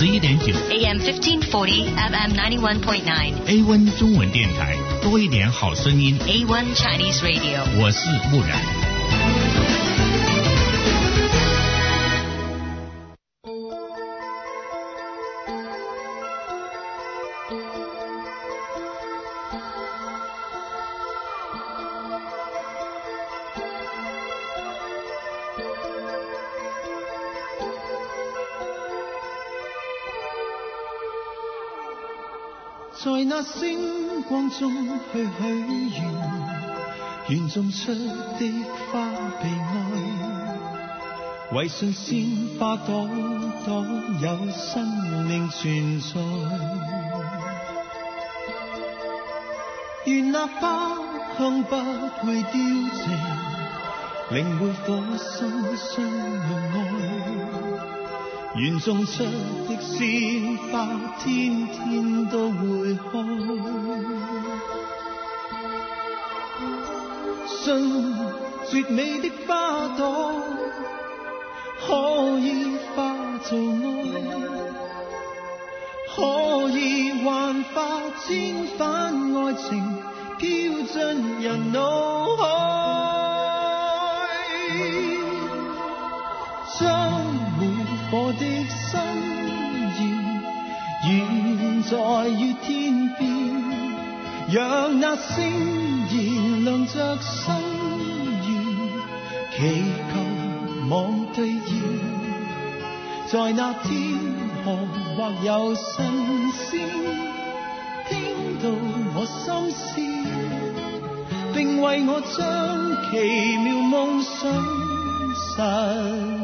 [0.00, 8.79] 十一点九，AM fifteen forty，FM ninety one point nine，A one 中文电台，多一点好声音，A one Chinese Radio，我是木然。
[33.20, 36.40] 在那星光中去许愿，
[37.28, 38.10] 愿种出的
[38.90, 39.10] 花
[39.42, 39.74] 被爱，
[41.52, 42.26] 为信鲜
[42.58, 43.06] 花朵
[43.66, 43.84] 朵
[44.22, 44.88] 有生
[45.26, 46.06] 命存在。
[50.06, 50.96] 愿那花
[51.36, 52.54] 香不会凋
[52.94, 53.02] 谢，
[54.34, 55.38] 令每火心
[55.76, 55.90] 相
[56.40, 56.52] 爱。
[58.56, 59.22] 愿种出
[59.68, 63.20] 的鲜花，天天都会开。
[67.46, 68.14] 信
[68.68, 70.34] 绝美的花朵
[71.86, 73.56] 可以化做
[74.04, 74.38] 爱，
[76.16, 79.96] 可以幻化千番爱情，
[80.38, 83.29] 飘进人脑海。
[88.12, 89.00] 我的心
[90.00, 90.42] 愿
[91.14, 91.96] 远在
[92.28, 93.28] 于天边，
[94.52, 97.54] 让那星燃亮着心
[98.48, 98.56] 愿，
[99.56, 100.20] 祈求
[100.88, 101.62] 望对燕，
[103.28, 104.18] 在那天
[104.64, 104.76] 河
[105.16, 106.80] 或有神仙
[108.08, 108.72] 听到
[109.14, 109.86] 我心事，
[111.54, 114.52] 并为我将奇妙梦想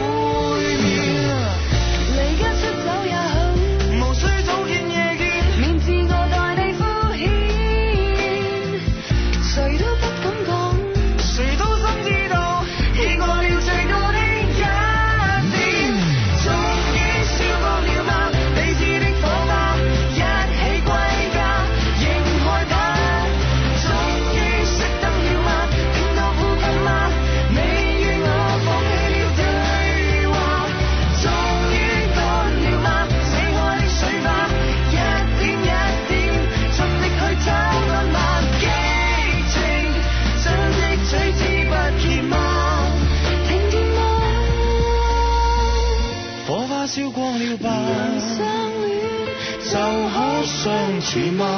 [51.08, 51.57] 去吗？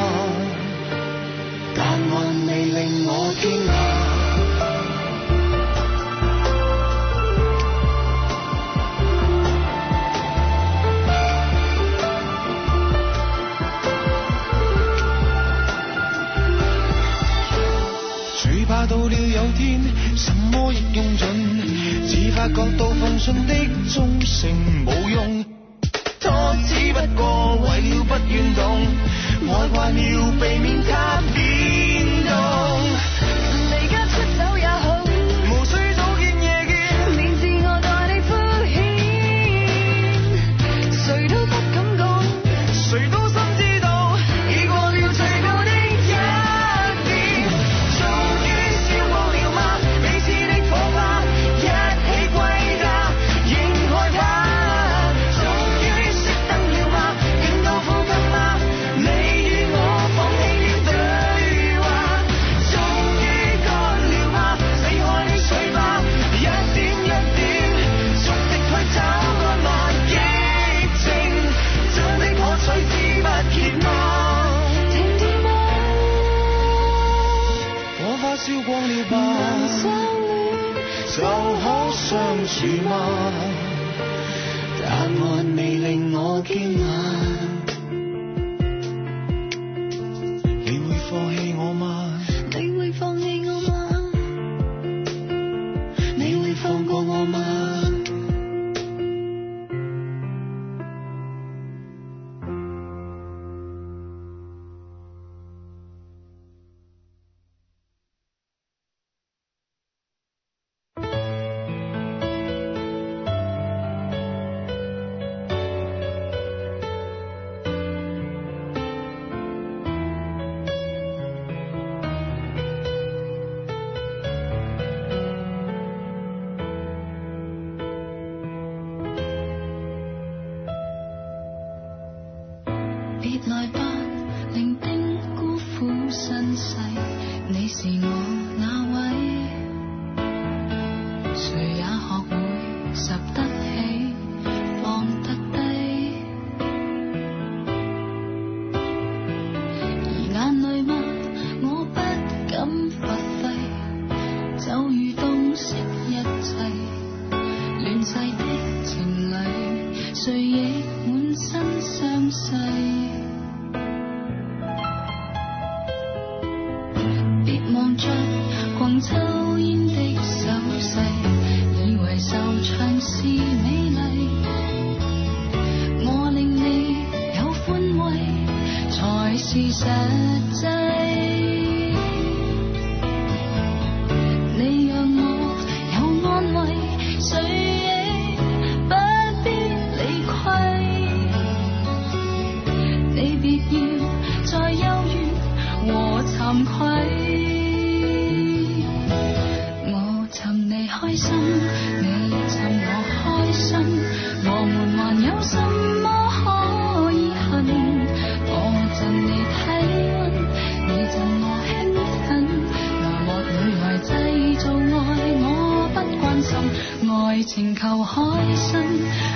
[217.76, 218.80] 求开心，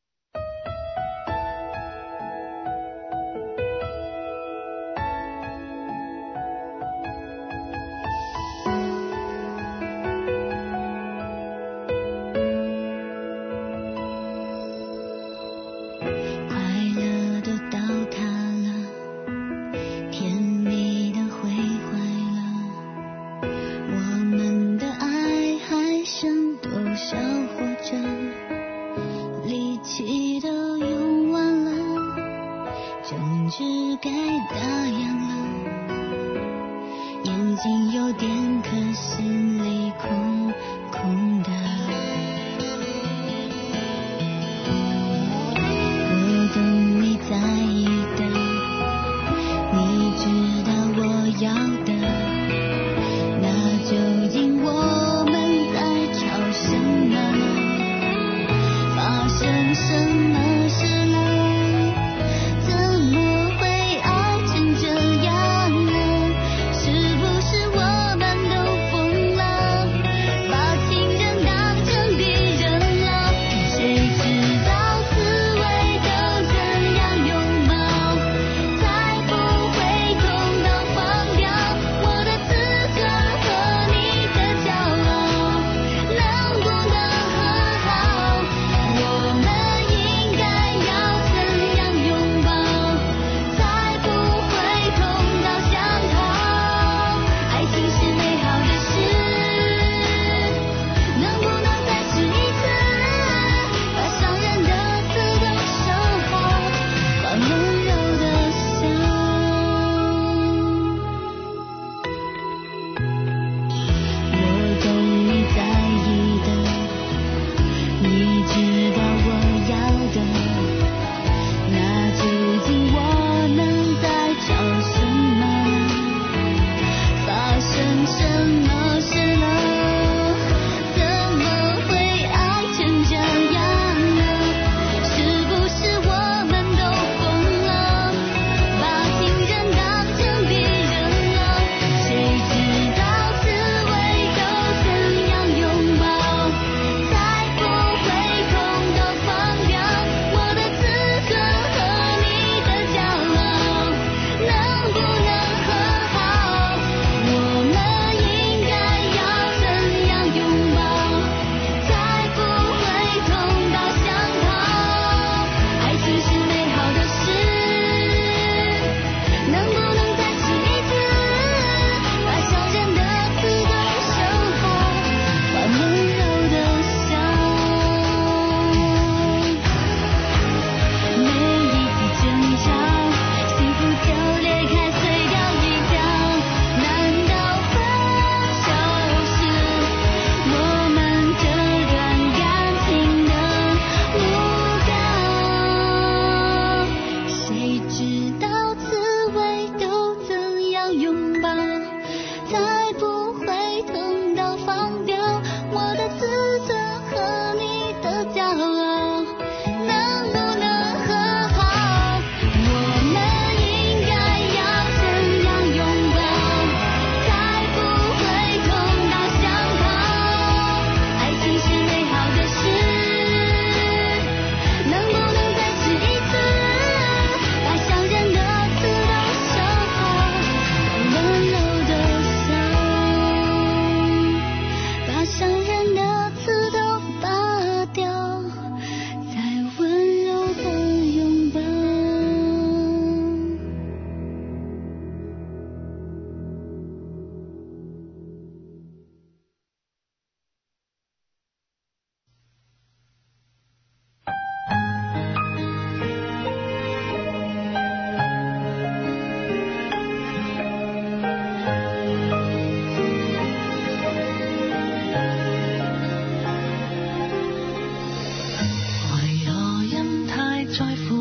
[270.70, 271.19] 在乎。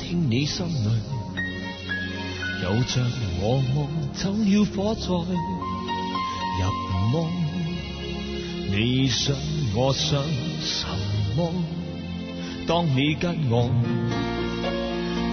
[0.10, 0.90] 听你心里
[2.64, 3.06] 有着
[3.42, 5.26] 我梦，走要火在入
[7.12, 7.30] 梦，
[8.70, 9.36] 你想
[9.76, 10.24] 我想
[10.62, 10.86] 什
[11.36, 11.52] 么？
[12.66, 13.70] 当你跟我